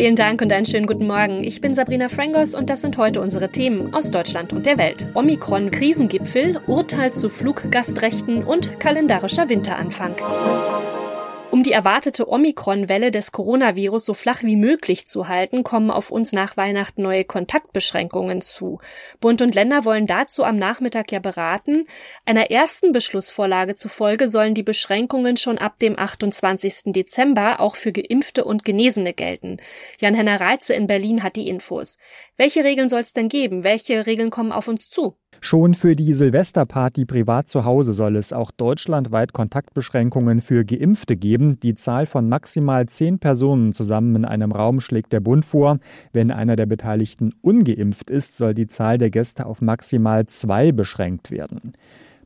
[0.00, 1.44] Vielen Dank und einen schönen guten Morgen.
[1.44, 5.06] Ich bin Sabrina Frangos und das sind heute unsere Themen aus Deutschland und der Welt.
[5.12, 10.16] Omikron-Krisengipfel, Urteil zu Fluggastrechten und kalendarischer Winteranfang.
[11.52, 16.30] Um die erwartete Omikron-Welle des Coronavirus so flach wie möglich zu halten, kommen auf uns
[16.30, 18.78] nach Weihnachten neue Kontaktbeschränkungen zu.
[19.20, 21.86] Bund und Länder wollen dazu am Nachmittag ja beraten.
[22.24, 26.92] Einer ersten Beschlussvorlage zufolge sollen die Beschränkungen schon ab dem 28.
[26.92, 29.56] Dezember auch für Geimpfte und Genesene gelten.
[29.98, 31.98] Jan-Henner Reitze in Berlin hat die Infos.
[32.36, 33.64] Welche Regeln soll es denn geben?
[33.64, 35.19] Welche Regeln kommen auf uns zu?
[35.42, 41.58] Schon für die Silvesterparty privat zu Hause soll es auch deutschlandweit Kontaktbeschränkungen für Geimpfte geben.
[41.60, 45.78] Die Zahl von maximal zehn Personen zusammen in einem Raum schlägt der Bund vor.
[46.12, 51.30] Wenn einer der Beteiligten ungeimpft ist, soll die Zahl der Gäste auf maximal zwei beschränkt
[51.30, 51.72] werden.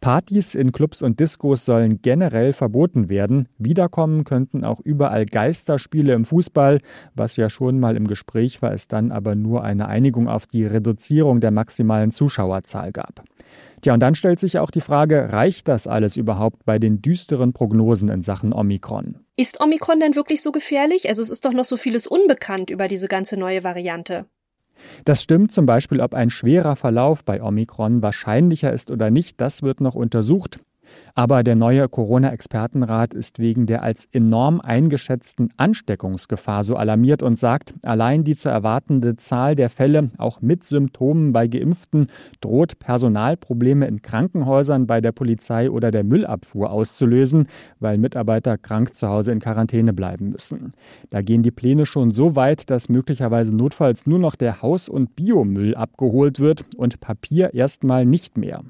[0.00, 3.48] Partys in Clubs und Diskos sollen generell verboten werden.
[3.58, 6.80] Wiederkommen könnten auch überall Geisterspiele im Fußball.
[7.14, 10.64] Was ja schon mal im Gespräch war, es dann aber nur eine Einigung auf die
[10.64, 13.24] Reduzierung der maximalen Zuschauerzahl gab.
[13.80, 17.52] Tja, und dann stellt sich auch die Frage, reicht das alles überhaupt bei den düsteren
[17.52, 19.20] Prognosen in Sachen Omikron?
[19.36, 21.08] Ist Omikron denn wirklich so gefährlich?
[21.08, 24.26] Also es ist doch noch so vieles unbekannt über diese ganze neue Variante.
[25.04, 29.62] Das stimmt zum Beispiel, ob ein schwerer Verlauf bei Omikron wahrscheinlicher ist oder nicht, das
[29.62, 30.60] wird noch untersucht.
[31.14, 37.74] Aber der neue Corona-Expertenrat ist wegen der als enorm eingeschätzten Ansteckungsgefahr so alarmiert und sagt,
[37.84, 42.06] allein die zu erwartende Zahl der Fälle, auch mit Symptomen bei Geimpften,
[42.40, 47.48] droht Personalprobleme in Krankenhäusern, bei der Polizei oder der Müllabfuhr auszulösen,
[47.80, 50.70] weil Mitarbeiter krank zu Hause in Quarantäne bleiben müssen.
[51.10, 55.16] Da gehen die Pläne schon so weit, dass möglicherweise notfalls nur noch der Haus- und
[55.16, 58.62] Biomüll abgeholt wird und Papier erstmal nicht mehr.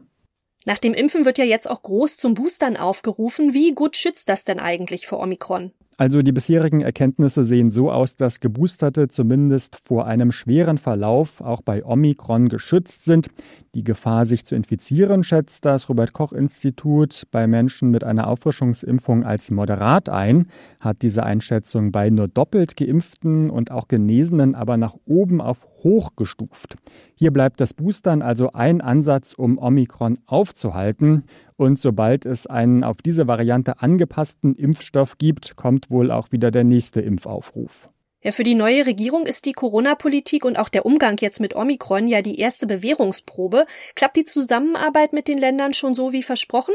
[0.65, 3.55] Nach dem Impfen wird ja jetzt auch groß zum Boostern aufgerufen.
[3.55, 5.73] Wie gut schützt das denn eigentlich vor Omikron?
[6.01, 11.61] Also die bisherigen Erkenntnisse sehen so aus, dass Geboosterte zumindest vor einem schweren Verlauf auch
[11.61, 13.27] bei Omikron geschützt sind.
[13.75, 19.25] Die Gefahr, sich zu infizieren, schätzt das Robert Koch Institut bei Menschen mit einer Auffrischungsimpfung
[19.25, 20.47] als moderat ein,
[20.79, 26.15] hat diese Einschätzung bei nur doppelt geimpften und auch Genesenen aber nach oben auf hoch
[26.15, 26.77] gestuft.
[27.17, 31.25] Hier bleibt das Boostern also ein Ansatz, um Omikron aufzuhalten.
[31.59, 36.63] Und sobald es einen auf diese Variante angepassten Impfstoff gibt, kommt wohl auch wieder der
[36.63, 37.89] nächste Impfaufruf.
[38.23, 42.07] Ja, für die neue Regierung ist die Corona-Politik und auch der Umgang jetzt mit Omikron
[42.07, 43.67] ja die erste Bewährungsprobe.
[43.97, 46.75] Klappt die Zusammenarbeit mit den Ländern schon so wie versprochen?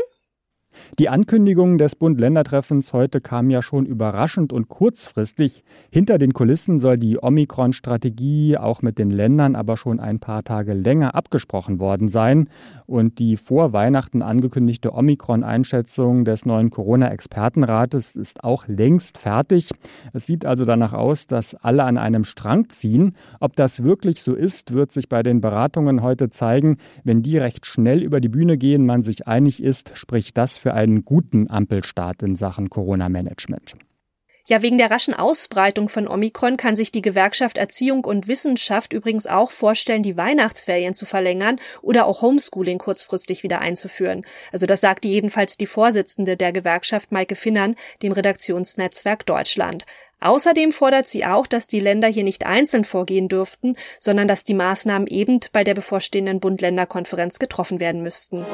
[0.99, 5.63] Die Ankündigung des Bund-Länder-Treffens heute kam ja schon überraschend und kurzfristig.
[5.89, 10.75] Hinter den Kulissen soll die Omikron-Strategie auch mit den Ländern aber schon ein paar Tage
[10.75, 12.47] länger abgesprochen worden sein.
[12.85, 19.71] Und die vor Weihnachten angekündigte Omikron-Einschätzung des neuen Corona-Expertenrates ist auch längst fertig.
[20.13, 23.15] Es sieht also danach aus, dass alle an einem Strang ziehen.
[23.39, 26.77] Ob das wirklich so ist, wird sich bei den Beratungen heute zeigen.
[27.03, 30.75] Wenn die recht schnell über die Bühne gehen, man sich einig ist, spricht das für
[30.83, 33.75] einen guten Ampelstart in Sachen Corona-Management.
[34.45, 39.25] Ja, wegen der raschen Ausbreitung von Omikron kann sich die Gewerkschaft Erziehung und Wissenschaft übrigens
[39.25, 44.25] auch vorstellen, die Weihnachtsferien zu verlängern oder auch Homeschooling kurzfristig wieder einzuführen.
[44.51, 49.85] Also das sagte jedenfalls die Vorsitzende der Gewerkschaft Maike Finnern dem Redaktionsnetzwerk Deutschland.
[50.23, 54.53] Außerdem fordert sie auch, dass die Länder hier nicht einzeln vorgehen dürften, sondern dass die
[54.53, 58.45] Maßnahmen eben bei der bevorstehenden Bund-Länder-Konferenz getroffen werden müssten.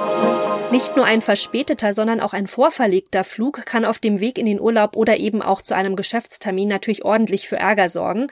[0.72, 4.60] Nicht nur ein verspäteter, sondern auch ein vorverlegter Flug kann auf dem Weg in den
[4.60, 8.32] Urlaub oder eben auch zu einem Geschäftstermin natürlich ordentlich für Ärger sorgen.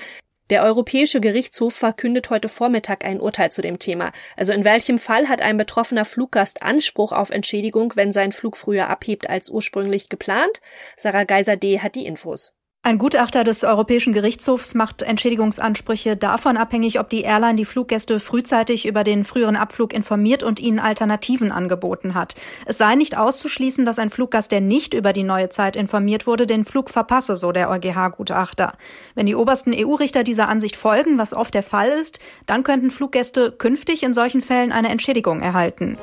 [0.49, 4.13] Der Europäische Gerichtshof verkündet heute Vormittag ein Urteil zu dem Thema.
[4.35, 8.89] Also in welchem Fall hat ein betroffener Fluggast Anspruch auf Entschädigung, wenn sein Flug früher
[8.89, 10.59] abhebt als ursprünglich geplant?
[10.95, 11.81] Sarah Geiser D.
[11.81, 12.56] hat die Infos.
[12.87, 18.85] Ein Gutachter des Europäischen Gerichtshofs macht Entschädigungsansprüche davon abhängig, ob die Airline die Fluggäste frühzeitig
[18.85, 22.35] über den früheren Abflug informiert und ihnen Alternativen angeboten hat.
[22.65, 26.47] Es sei nicht auszuschließen, dass ein Fluggast, der nicht über die neue Zeit informiert wurde,
[26.47, 28.71] den Flug verpasse, so der EuGH-Gutachter.
[29.15, 33.51] Wenn die obersten EU-Richter dieser Ansicht folgen, was oft der Fall ist, dann könnten Fluggäste
[33.51, 35.97] künftig in solchen Fällen eine Entschädigung erhalten.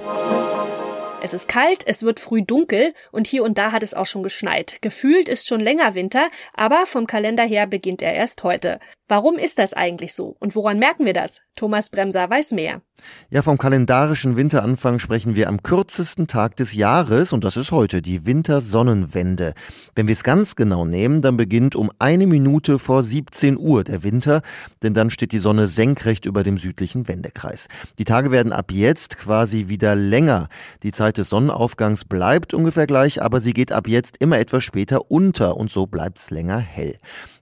[1.25, 4.23] Es ist kalt, es wird früh dunkel und hier und da hat es auch schon
[4.23, 4.76] geschneit.
[4.82, 8.79] Gefühlt ist schon länger Winter, aber vom Kalender her beginnt er erst heute.
[9.09, 11.41] Warum ist das eigentlich so und woran merken wir das?
[11.56, 12.82] Thomas Bremser weiß mehr.
[13.31, 18.00] Ja, vom kalendarischen Winteranfang sprechen wir am kürzesten Tag des Jahres und das ist heute
[18.00, 19.55] die Wintersonnenwende.
[19.94, 24.03] Wenn wir es ganz genau nehmen, dann beginnt um eine Minute vor 17 Uhr der
[24.05, 24.43] Winter,
[24.82, 27.69] denn dann steht die Sonne senkrecht über dem südlichen Wendekreis.
[27.99, 30.49] Die Tage werden ab jetzt quasi wieder länger.
[30.82, 35.11] Die Zeit des Sonnenaufgangs bleibt ungefähr gleich, aber sie geht ab jetzt immer etwas später
[35.11, 36.99] unter und so bleibt es länger hell.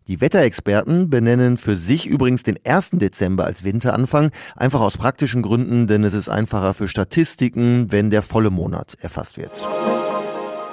[0.09, 2.91] Die Wetterexperten benennen für sich übrigens den 1.
[2.95, 8.23] Dezember als Winteranfang, einfach aus praktischen Gründen, denn es ist einfacher für Statistiken, wenn der
[8.23, 9.67] volle Monat erfasst wird.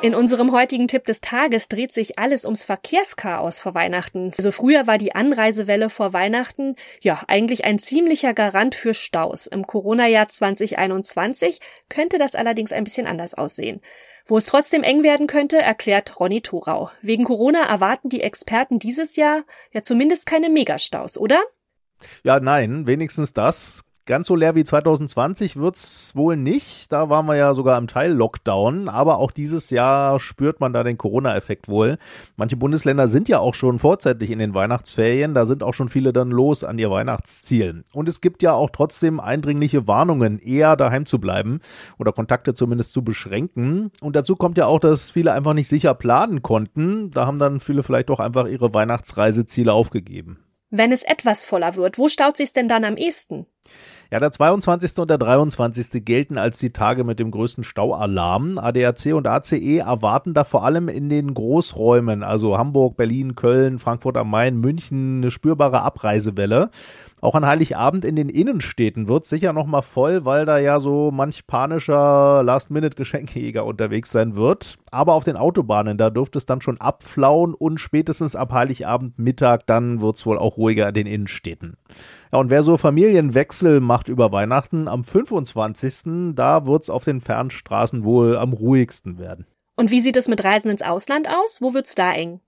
[0.02, 4.32] In unserem heutigen Tipp des Tages dreht sich alles ums Verkehrschaos vor Weihnachten.
[4.38, 9.46] Also früher war die Anreisewelle vor Weihnachten ja eigentlich ein ziemlicher Garant für Staus.
[9.46, 11.60] Im Corona-Jahr 2021
[11.90, 13.82] könnte das allerdings ein bisschen anders aussehen.
[14.26, 16.92] Wo es trotzdem eng werden könnte, erklärt Ronny Thorau.
[17.02, 19.44] Wegen Corona erwarten die Experten dieses Jahr
[19.74, 21.44] ja zumindest keine Megastaus, oder?
[22.24, 23.82] Ja, nein, wenigstens das.
[24.10, 26.92] Ganz so leer wie 2020 wird's wohl nicht.
[26.92, 28.90] Da waren wir ja sogar im Teil Lockdown.
[28.90, 32.00] Aber auch dieses Jahr spürt man da den Corona-Effekt wohl.
[32.36, 35.36] Manche Bundesländer sind ja auch schon vorzeitig in den Weihnachtsferien.
[35.36, 37.84] Da sind auch schon viele dann los an ihr Weihnachtsziel.
[37.94, 41.60] Und es gibt ja auch trotzdem eindringliche Warnungen, eher daheim zu bleiben
[42.00, 43.92] oder Kontakte zumindest zu beschränken.
[44.02, 47.12] Und dazu kommt ja auch, dass viele einfach nicht sicher planen konnten.
[47.12, 50.40] Da haben dann viele vielleicht auch einfach ihre Weihnachtsreiseziele aufgegeben.
[50.72, 53.46] Wenn es etwas voller wird, wo staut sich's denn dann am ehesten?
[54.12, 54.98] Ja, der 22.
[54.98, 56.04] und der 23.
[56.04, 58.58] gelten als die Tage mit dem größten Staualarm.
[58.58, 64.18] ADAC und ACE erwarten da vor allem in den Großräumen, also Hamburg, Berlin, Köln, Frankfurt
[64.18, 66.72] am Main, München, eine spürbare Abreisewelle.
[67.22, 71.46] Auch an Heiligabend in den Innenstädten wird sicher nochmal voll, weil da ja so manch
[71.48, 74.78] panischer Last-Minute-Geschenkejäger unterwegs sein wird.
[74.92, 79.68] Aber auf den Autobahnen, da dürfte es dann schon abflauen und spätestens ab Heiligabend Mittag,
[79.68, 81.76] dann wird es wohl auch ruhiger in den Innenstädten.
[82.32, 86.36] Ja, und wer so Familienwechsel macht über Weihnachten, am 25.
[86.36, 89.46] da wird es auf den Fernstraßen wohl am ruhigsten werden.
[89.76, 91.62] Und wie sieht es mit Reisen ins Ausland aus?
[91.62, 92.40] Wo wird's da eng?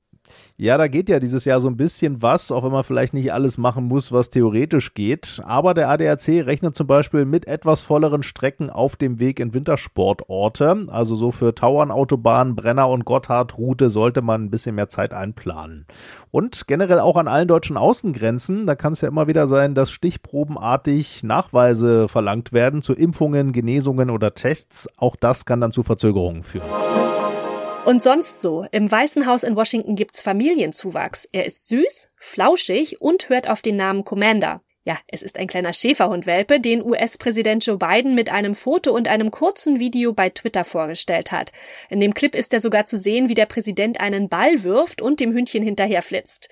[0.58, 3.34] Ja, da geht ja dieses Jahr so ein bisschen was, auch wenn man vielleicht nicht
[3.34, 5.42] alles machen muss, was theoretisch geht.
[5.46, 10.88] Aber der ADAC rechnet zum Beispiel mit etwas volleren Strecken auf dem Weg in Wintersportorte.
[10.90, 15.86] Also so für Tauernautobahn, Brenner und Gotthardroute sollte man ein bisschen mehr Zeit einplanen.
[16.32, 19.92] Und generell auch an allen deutschen Außengrenzen, da kann es ja immer wieder sein, dass
[19.92, 24.88] stichprobenartig Nachweise verlangt werden zu Impfungen, Genesungen oder Tests.
[24.98, 27.01] Auch das kann dann zu Verzögerungen führen.
[27.84, 28.66] Und sonst so.
[28.72, 31.28] Im Weißen Haus in Washington gibt's Familienzuwachs.
[31.32, 34.62] Er ist süß, flauschig und hört auf den Namen Commander.
[34.84, 39.32] Ja, es ist ein kleiner Schäferhundwelpe, den US-Präsident Joe Biden mit einem Foto und einem
[39.32, 41.52] kurzen Video bei Twitter vorgestellt hat.
[41.90, 45.20] In dem Clip ist er sogar zu sehen, wie der Präsident einen Ball wirft und
[45.20, 46.50] dem Hündchen hinterher flitzt.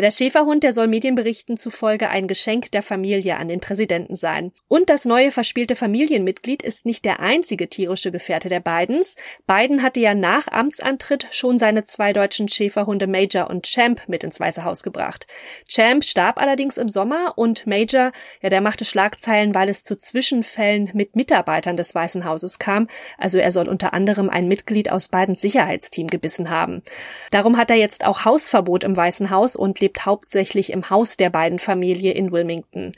[0.00, 4.50] Der Schäferhund, der soll Medienberichten zufolge ein Geschenk der Familie an den Präsidenten sein.
[4.66, 9.16] Und das neue verspielte Familienmitglied ist nicht der einzige tierische Gefährte der Bidens.
[9.46, 14.40] Biden hatte ja nach Amtsantritt schon seine zwei deutschen Schäferhunde Major und Champ mit ins
[14.40, 15.26] Weiße Haus gebracht.
[15.68, 20.90] Champ starb allerdings im Sommer und Major, ja, der machte Schlagzeilen, weil es zu Zwischenfällen
[20.94, 22.88] mit Mitarbeitern des Weißen Hauses kam.
[23.18, 26.82] Also er soll unter anderem ein Mitglied aus Bidens Sicherheitsteam gebissen haben.
[27.30, 31.30] Darum hat er jetzt auch Hausverbot im Weißen Haus und lebt hauptsächlich im Haus der
[31.30, 32.92] beiden Familie in Wilmington.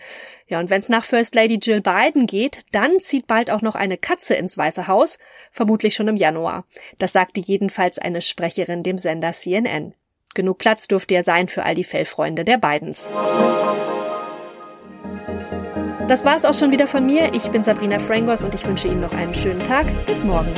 [0.47, 3.75] Ja, und wenn es nach First Lady Jill Biden geht, dann zieht bald auch noch
[3.75, 5.19] eine Katze ins Weiße Haus,
[5.51, 6.67] vermutlich schon im Januar.
[6.99, 9.95] Das sagte jedenfalls eine Sprecherin dem Sender CNN.
[10.35, 13.11] Genug Platz dürfte ja sein für all die Fellfreunde der Bidens.
[16.09, 17.33] Das war's auch schon wieder von mir.
[17.33, 19.87] Ich bin Sabrina Frangos und ich wünsche Ihnen noch einen schönen Tag.
[20.05, 20.53] Bis morgen.